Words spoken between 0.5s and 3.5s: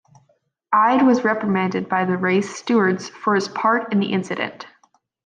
Ide was reprimanded by the race stewards for his